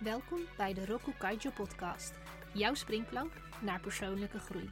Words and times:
Welkom 0.00 0.40
bij 0.56 0.74
de 0.74 0.86
Roku 0.86 1.12
Kaijo 1.18 1.50
podcast, 1.54 2.12
jouw 2.54 2.74
springplank 2.74 3.32
naar 3.62 3.80
persoonlijke 3.80 4.38
groei. 4.38 4.70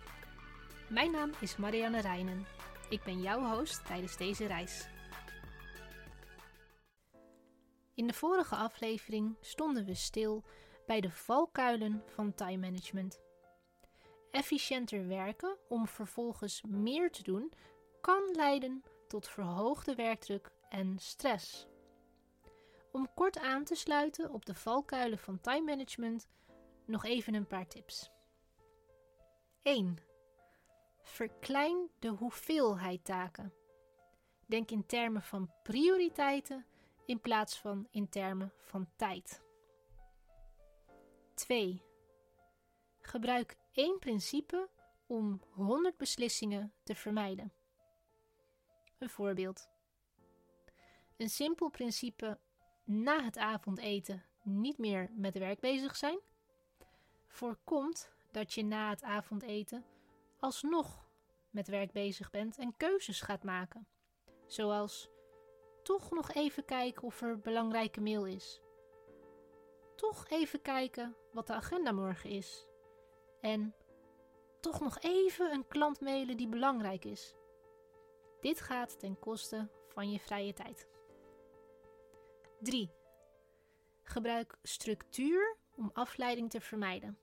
Mijn 0.89 1.11
naam 1.11 1.31
is 1.41 1.57
Marianne 1.57 2.01
Reinen. 2.01 2.47
Ik 2.89 3.03
ben 3.03 3.21
jouw 3.21 3.57
host 3.57 3.87
tijdens 3.87 4.17
deze 4.17 4.47
reis. 4.47 4.89
In 7.95 8.07
de 8.07 8.13
vorige 8.13 8.55
aflevering 8.55 9.37
stonden 9.41 9.85
we 9.85 9.95
stil 9.95 10.45
bij 10.87 11.01
de 11.01 11.11
valkuilen 11.11 12.03
van 12.07 12.35
time 12.35 12.67
management. 12.67 13.21
Efficiënter 14.31 15.09
werken 15.09 15.57
om 15.69 15.87
vervolgens 15.87 16.63
meer 16.63 17.11
te 17.11 17.23
doen 17.23 17.53
kan 18.01 18.23
leiden 18.33 18.83
tot 19.09 19.29
verhoogde 19.29 19.95
werkdruk 19.95 20.51
en 20.69 20.99
stress. 20.99 21.67
Om 22.93 23.15
kort 23.15 23.39
aan 23.39 23.65
te 23.65 23.75
sluiten 23.75 24.31
op 24.33 24.47
de 24.47 24.55
valkuilen 24.55 25.19
van 25.19 25.41
time 25.41 25.65
management, 25.65 26.29
nog 26.85 27.05
even 27.05 27.35
een 27.35 27.47
paar 27.47 27.67
tips. 27.67 28.11
1. 29.63 29.99
Verklein 31.03 31.91
de 31.99 32.09
hoeveelheid 32.09 33.05
taken. 33.05 33.53
Denk 34.47 34.71
in 34.71 34.87
termen 34.87 35.23
van 35.23 35.53
prioriteiten 35.63 36.67
in 37.05 37.21
plaats 37.21 37.59
van 37.59 37.87
in 37.91 38.09
termen 38.09 38.53
van 38.57 38.89
tijd. 38.97 39.43
2. 41.35 41.83
Gebruik 43.01 43.57
één 43.73 43.99
principe 43.99 44.69
om 45.07 45.43
100 45.51 45.97
beslissingen 45.97 46.73
te 46.83 46.95
vermijden. 46.95 47.53
Een 48.99 49.11
voorbeeld. 49.11 49.69
Een 51.17 51.31
simpel 51.31 51.69
principe 51.69 52.39
na 52.89 53.23
het 53.23 53.39
avondeten 53.39 54.25
niet 54.43 54.79
meer 54.79 55.11
met 55.15 55.39
werk 55.39 55.61
bezig 55.61 55.97
zijn, 55.97 56.19
voorkomt 57.27 58.11
dat 58.31 58.53
je 58.53 58.65
na 58.65 58.91
het 58.91 59.03
avondeten 59.03 59.85
alsnog 60.39 61.07
met 61.51 61.69
werk 61.69 61.93
bezig 61.93 62.31
bent 62.31 62.59
en 62.59 62.77
keuzes 62.77 63.21
gaat 63.21 63.43
maken. 63.43 63.87
Zoals 64.47 65.09
toch 65.83 66.11
nog 66.11 66.33
even 66.33 66.65
kijken 66.65 67.03
of 67.03 67.21
er 67.21 67.39
belangrijke 67.39 68.01
mail 68.01 68.27
is. 68.27 68.61
Toch 69.97 70.29
even 70.29 70.63
kijken 70.63 71.17
wat 71.33 71.47
de 71.47 71.53
agenda 71.53 71.93
morgen 71.93 72.31
is. 72.31 72.67
En 73.41 73.75
toch 74.61 74.81
nog 74.81 74.99
even 74.99 75.53
een 75.53 75.69
klant 75.69 76.01
mailen 76.01 76.37
die 76.37 76.49
belangrijk 76.49 77.05
is. 77.05 77.35
Dit 78.41 78.61
gaat 78.61 78.99
ten 78.99 79.19
koste 79.19 79.69
van 79.89 80.11
je 80.11 80.21
vrije 80.21 80.53
tijd. 80.53 80.89
3. 82.61 82.91
Gebruik 84.03 84.59
structuur 84.63 85.57
om 85.77 85.91
afleiding 85.93 86.51
te 86.51 86.61
vermijden. 86.61 87.19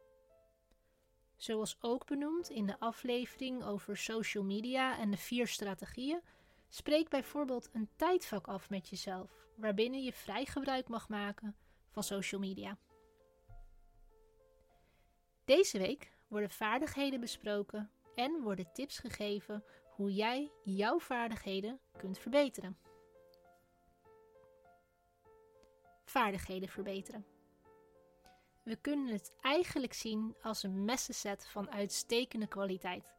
Zoals 1.36 1.78
ook 1.81 2.05
benoemd 2.05 2.50
in 2.50 2.66
de 2.66 2.80
aflevering 2.80 3.63
over 3.63 3.97
social 3.97 4.44
media 4.44 4.97
en 4.97 5.11
de 5.11 5.17
vier 5.17 5.47
strategieën, 5.47 6.22
spreek 6.67 7.09
bijvoorbeeld 7.09 7.69
een 7.73 7.89
tijdvak 7.95 8.47
af 8.47 8.69
met 8.69 8.89
jezelf, 8.89 9.47
waarbinnen 9.56 10.03
je 10.03 10.13
vrij 10.13 10.45
gebruik 10.45 10.88
mag 10.88 11.09
maken 11.09 11.56
van 11.89 12.03
social 12.03 12.41
media. 12.41 12.78
Deze 15.45 15.78
week 15.78 16.11
worden 16.28 16.50
vaardigheden 16.50 17.19
besproken 17.19 17.91
en 18.16 18.41
worden 18.41 18.72
tips 18.73 19.00
gegeven 19.00 19.63
hoe 19.89 20.13
jij 20.13 20.52
jouw 20.63 21.00
vaardigheden 21.00 21.80
kunt 21.97 22.19
verbeteren. 22.19 22.78
Vaardigheden 26.16 26.70
verbeteren. 26.70 27.26
We 28.64 28.76
kunnen 28.76 29.08
het 29.08 29.36
eigenlijk 29.42 29.94
zien 29.94 30.36
als 30.42 30.64
een 30.64 30.86
messenset 30.86 31.48
van 31.48 31.72
uitstekende 31.72 32.48
kwaliteit. 32.48 33.14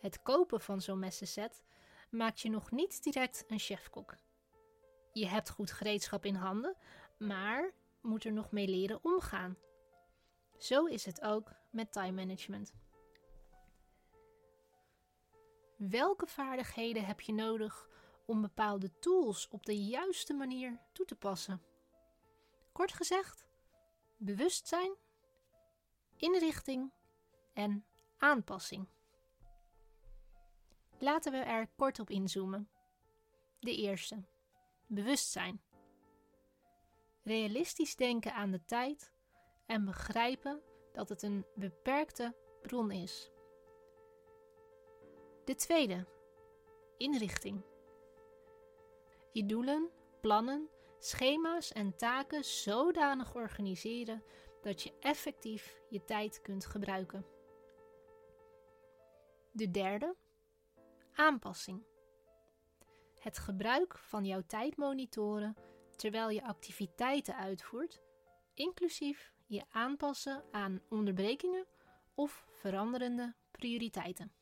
Het 0.00 0.22
kopen 0.22 0.60
van 0.60 0.80
zo'n 0.80 0.98
messenset 0.98 1.64
maakt 2.10 2.40
je 2.40 2.50
nog 2.50 2.70
niet 2.70 3.02
direct 3.02 3.44
een 3.48 3.58
chefkok. 3.58 4.16
Je 5.12 5.26
hebt 5.26 5.50
goed 5.50 5.72
gereedschap 5.72 6.24
in 6.24 6.34
handen, 6.34 6.76
maar 7.18 7.72
moet 8.02 8.24
er 8.24 8.32
nog 8.32 8.50
mee 8.50 8.68
leren 8.68 9.04
omgaan. 9.04 9.56
Zo 10.58 10.84
is 10.84 11.04
het 11.04 11.22
ook 11.22 11.52
met 11.70 11.92
time 11.92 12.24
management. 12.24 12.72
Welke 15.76 16.26
vaardigheden 16.26 17.04
heb 17.04 17.20
je 17.20 17.32
nodig 17.32 17.88
om 18.26 18.40
bepaalde 18.40 18.98
tools 18.98 19.48
op 19.48 19.66
de 19.66 19.84
juiste 19.84 20.34
manier 20.34 20.80
toe 20.92 21.06
te 21.06 21.16
passen? 21.16 21.62
Kort 22.78 22.92
gezegd, 22.92 23.46
bewustzijn, 24.16 24.96
inrichting 26.16 26.92
en 27.52 27.84
aanpassing. 28.18 28.88
Laten 30.98 31.32
we 31.32 31.38
er 31.38 31.68
kort 31.76 31.98
op 31.98 32.10
inzoomen. 32.10 32.68
De 33.60 33.76
eerste, 33.76 34.24
bewustzijn. 34.86 35.62
Realistisch 37.22 37.96
denken 37.96 38.34
aan 38.34 38.50
de 38.50 38.64
tijd 38.64 39.12
en 39.66 39.84
begrijpen 39.84 40.62
dat 40.92 41.08
het 41.08 41.22
een 41.22 41.46
beperkte 41.54 42.36
bron 42.62 42.90
is. 42.90 43.30
De 45.44 45.54
tweede, 45.54 46.06
inrichting. 46.96 47.64
Je 49.32 49.46
doelen, 49.46 49.90
plannen, 50.20 50.68
schema's 50.98 51.72
en 51.72 51.96
taken 51.96 52.44
zodanig 52.44 53.34
organiseren 53.34 54.22
dat 54.62 54.82
je 54.82 54.92
effectief 55.00 55.80
je 55.90 56.04
tijd 56.04 56.40
kunt 56.40 56.66
gebruiken. 56.66 57.26
De 59.50 59.70
derde, 59.70 60.16
aanpassing. 61.12 61.82
Het 63.18 63.38
gebruik 63.38 63.98
van 63.98 64.24
jouw 64.24 64.42
tijd 64.46 64.76
monitoren 64.76 65.56
terwijl 65.96 66.30
je 66.30 66.42
activiteiten 66.42 67.36
uitvoert, 67.36 68.00
inclusief 68.54 69.32
je 69.46 69.64
aanpassen 69.70 70.44
aan 70.50 70.82
onderbrekingen 70.88 71.66
of 72.14 72.46
veranderende 72.50 73.34
prioriteiten. 73.50 74.32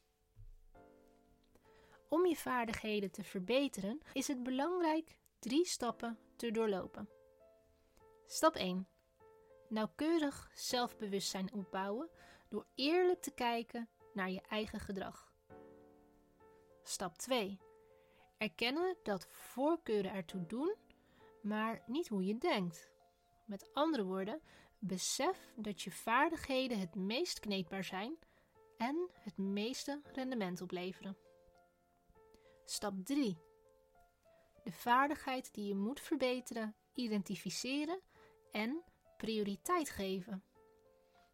Om 2.09 2.27
je 2.27 2.37
vaardigheden 2.37 3.11
te 3.11 3.25
verbeteren 3.25 4.01
is 4.13 4.29
het 4.29 4.43
belangrijk 4.43 5.17
drie 5.47 5.67
stappen 5.67 6.19
te 6.37 6.51
doorlopen. 6.51 7.09
Stap 8.27 8.55
1. 8.55 8.89
Nauwkeurig 9.69 10.51
zelfbewustzijn 10.55 11.53
opbouwen 11.53 12.09
door 12.49 12.67
eerlijk 12.75 13.23
te 13.23 13.31
kijken 13.31 13.89
naar 14.15 14.31
je 14.31 14.41
eigen 14.49 14.81
gedrag. 14.81 15.33
Stap 16.83 17.19
2. 17.19 17.59
Erkennen 18.39 18.97
dat 19.03 19.27
voorkeuren 19.29 20.13
ertoe 20.13 20.47
doen, 20.47 20.75
maar 21.43 21.83
niet 21.87 22.09
hoe 22.09 22.25
je 22.25 22.39
denkt. 22.39 22.91
Met 23.45 23.75
andere 23.75 24.05
woorden, 24.05 24.41
besef 24.79 25.53
dat 25.57 25.83
je 25.83 25.91
vaardigheden 25.91 26.79
het 26.79 26.95
meest 26.95 27.41
kneedbaar 27.41 27.85
zijn 27.85 28.19
en 28.77 29.11
het 29.13 29.37
meeste 29.37 30.01
rendement 30.13 30.61
opleveren. 30.61 31.17
Stap 32.65 32.95
3. 33.05 33.46
De 34.67 34.73
vaardigheid 34.73 35.55
die 35.55 35.69
je 35.69 35.75
moet 35.75 36.01
verbeteren, 36.01 36.75
identificeren 36.95 38.01
en 38.53 38.83
prioriteit 39.17 39.91
geven. 39.91 40.45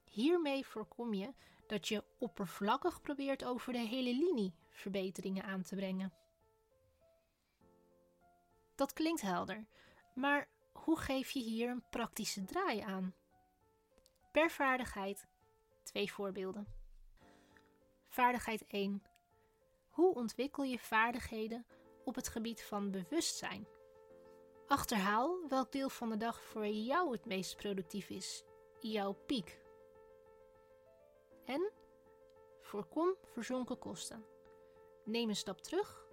Hiermee 0.05 0.67
voorkom 0.67 1.15
je 1.15 1.35
dat 1.67 1.89
je 1.89 2.05
oppervlakkig 2.19 3.01
probeert 3.01 3.45
over 3.45 3.73
de 3.73 3.79
hele 3.79 4.15
linie 4.15 4.55
verbeteringen 4.69 5.45
aan 5.45 5.63
te 5.63 5.75
brengen. 5.75 6.13
Dat 8.75 8.93
klinkt 8.93 9.21
helder, 9.21 9.67
maar 10.15 10.49
hoe 10.73 10.99
geef 10.99 11.31
je 11.31 11.41
hier 11.41 11.71
een 11.71 11.85
praktische 11.91 12.45
draai 12.45 12.81
aan? 12.81 13.15
Per 14.33 14.51
vaardigheid 14.51 15.27
twee 15.83 16.13
voorbeelden. 16.13 16.67
Vaardigheid 18.09 18.67
1. 18.67 19.03
Hoe 19.91 20.15
ontwikkel 20.15 20.65
je 20.65 20.79
vaardigheden 20.79 21.67
op 22.05 22.15
het 22.15 22.29
gebied 22.29 22.63
van 22.63 22.91
bewustzijn? 22.91 23.67
Achterhaal 24.67 25.49
welk 25.49 25.73
deel 25.73 25.89
van 25.89 26.11
de 26.11 26.17
dag 26.17 26.43
voor 26.43 26.67
jou 26.67 27.13
het 27.13 27.25
meest 27.25 27.57
productief 27.57 28.11
is, 28.11 28.45
jouw 28.81 29.13
piek. 29.13 29.61
En 31.45 31.71
voorkom 32.61 33.15
verzonken 33.25 33.79
kosten. 33.79 34.25
Neem 35.05 35.29
een 35.29 35.37
stap 35.37 35.61
terug 35.61 36.07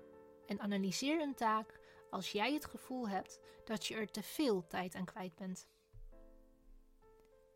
en 0.46 0.60
analyseer 0.60 1.22
een 1.22 1.36
taak 1.36 1.80
als 2.10 2.32
jij 2.32 2.54
het 2.54 2.66
gevoel 2.66 3.10
hebt 3.10 3.40
dat 3.66 3.86
je 3.86 3.96
er 3.96 4.12
te 4.12 4.24
veel 4.24 4.68
tijd 4.68 4.96
aan 4.96 5.06
kwijt 5.06 5.36
bent. 5.36 5.68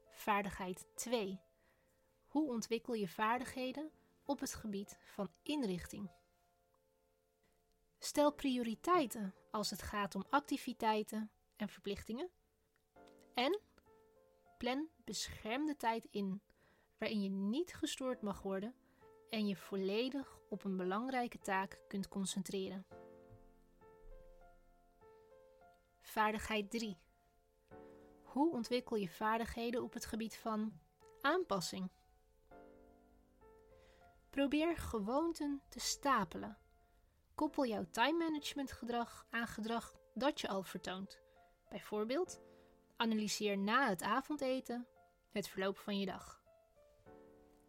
Vaardigheid 0.09 0.87
2. 0.93 1.39
Hoe 2.27 2.49
ontwikkel 2.49 2.93
je 2.93 3.07
vaardigheden 3.07 3.91
op 4.25 4.39
het 4.39 4.53
gebied 4.53 4.97
van 5.03 5.29
inrichting? 5.43 6.09
Stel 8.03 8.33
prioriteiten 8.33 9.33
als 9.51 9.69
het 9.69 9.81
gaat 9.81 10.15
om 10.15 10.23
activiteiten 10.29 11.31
en 11.55 11.69
verplichtingen. 11.69 12.29
En 13.33 13.59
Plan 14.57 14.89
beschermde 15.03 15.75
tijd 15.75 16.07
in, 16.11 16.41
waarin 16.97 17.21
je 17.21 17.29
niet 17.29 17.73
gestoord 17.73 18.21
mag 18.21 18.41
worden 18.41 18.75
en 19.29 19.47
je 19.47 19.55
volledig 19.55 20.39
op 20.49 20.63
een 20.63 20.77
belangrijke 20.77 21.39
taak 21.39 21.79
kunt 21.87 22.07
concentreren. 22.07 22.85
Vaardigheid 26.01 26.71
3. 26.71 26.97
Hoe 28.23 28.51
ontwikkel 28.51 28.95
je 28.95 29.09
vaardigheden 29.09 29.83
op 29.83 29.93
het 29.93 30.05
gebied 30.05 30.37
van 30.37 30.79
aanpassing? 31.21 31.89
Probeer 34.29 34.77
gewoonten 34.77 35.61
te 35.69 35.79
stapelen. 35.79 36.62
Koppel 37.35 37.65
jouw 37.65 37.85
time 37.91 38.17
management 38.17 38.71
gedrag 38.71 39.25
aan 39.29 39.47
gedrag 39.47 39.95
dat 40.13 40.41
je 40.41 40.47
al 40.47 40.63
vertoont. 40.63 41.21
Bijvoorbeeld, 41.69 42.41
analyseer 42.97 43.57
na 43.57 43.89
het 43.89 44.01
avondeten 44.01 44.87
het 45.31 45.47
verloop 45.47 45.77
van 45.77 45.99
je 45.99 46.05
dag. 46.05 46.41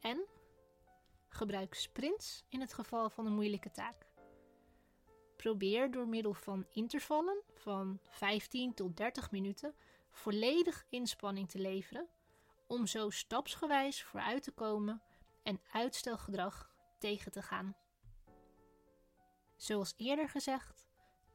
En 0.01 0.27
gebruik 1.29 1.75
sprints 1.75 2.45
in 2.49 2.61
het 2.61 2.73
geval 2.75 3.11
van 3.11 3.27
een 3.27 3.35
moeilijke 3.35 3.71
taak. 3.71 4.07
Probeer 5.37 5.91
door 5.91 6.09
middel 6.09 6.35
van 6.35 6.67
intervallen 6.71 7.43
van 7.55 8.01
15 8.09 8.75
tot 8.75 8.97
30 8.97 9.31
minuten 9.31 9.75
volledig 10.11 10.85
inspanning 10.89 11.51
te 11.51 11.59
leveren 11.59 12.09
om 12.67 12.87
zo 12.87 13.11
stapsgewijs 13.11 14.03
vooruit 14.03 14.43
te 14.43 14.51
komen 14.51 15.03
en 15.43 15.61
uitstelgedrag 15.73 16.71
tegen 16.99 17.33
te 17.33 17.43
gaan. 17.43 17.77
Zoals 19.65 19.95
eerder 19.97 20.29
gezegd, 20.29 20.87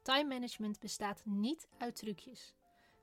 time 0.01 0.27
management 0.27 0.79
bestaat 0.79 1.21
niet 1.25 1.67
uit 1.77 1.95
trucjes. 1.95 2.55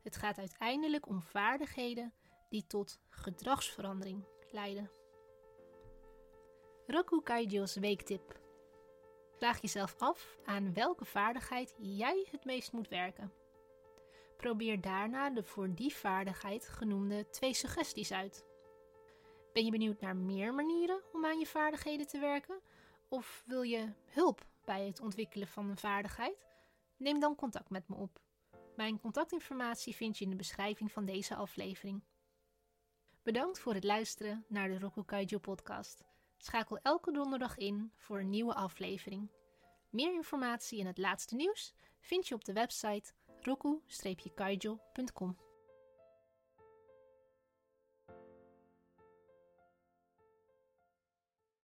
Het 0.02 0.16
gaat 0.16 0.38
uiteindelijk 0.38 1.08
om 1.08 1.22
vaardigheden 1.22 2.12
die 2.48 2.66
tot 2.66 3.00
gedragsverandering 3.08 4.24
leiden. 4.50 4.90
Roku 6.86 7.22
Kaijo's 7.22 7.74
weektip. 7.74 8.40
Vraag 9.36 9.60
jezelf 9.60 9.94
af 9.98 10.36
aan 10.44 10.74
welke 10.74 11.04
vaardigheid 11.04 11.74
jij 11.78 12.26
het 12.30 12.44
meest 12.44 12.72
moet 12.72 12.88
werken. 12.88 13.32
Probeer 14.36 14.80
daarna 14.80 15.30
de 15.30 15.42
voor 15.42 15.74
die 15.74 15.94
vaardigheid 15.94 16.68
genoemde 16.68 17.30
twee 17.30 17.54
suggesties 17.54 18.12
uit. 18.12 18.44
Ben 19.52 19.64
je 19.64 19.70
benieuwd 19.70 20.00
naar 20.00 20.16
meer 20.16 20.54
manieren 20.54 21.02
om 21.12 21.24
aan 21.24 21.38
je 21.38 21.46
vaardigheden 21.46 22.06
te 22.06 22.18
werken? 22.18 22.60
Of 23.08 23.42
wil 23.46 23.62
je 23.62 23.92
hulp 24.06 24.46
bij 24.66 24.86
het 24.86 25.00
ontwikkelen 25.00 25.48
van 25.48 25.70
een 25.70 25.76
vaardigheid? 25.76 26.46
Neem 26.96 27.20
dan 27.20 27.34
contact 27.34 27.70
met 27.70 27.88
me 27.88 27.94
op. 27.94 28.20
Mijn 28.76 29.00
contactinformatie 29.00 29.94
vind 29.94 30.18
je 30.18 30.24
in 30.24 30.30
de 30.30 30.36
beschrijving 30.36 30.92
van 30.92 31.04
deze 31.04 31.34
aflevering. 31.34 32.04
Bedankt 33.22 33.58
voor 33.58 33.74
het 33.74 33.84
luisteren 33.84 34.44
naar 34.48 34.68
de 34.68 34.78
Roku 34.78 35.04
Kaijo 35.04 35.38
podcast. 35.38 36.04
Schakel 36.36 36.78
elke 36.78 37.12
donderdag 37.12 37.56
in 37.56 37.92
voor 37.96 38.20
een 38.20 38.30
nieuwe 38.30 38.54
aflevering. 38.54 39.30
Meer 39.90 40.14
informatie 40.14 40.80
en 40.80 40.86
het 40.86 40.98
laatste 40.98 41.34
nieuws 41.34 41.74
vind 42.00 42.28
je 42.28 42.34
op 42.34 42.44
de 42.44 42.52
website 42.52 43.12
roku-kaijo.com. 43.40 45.45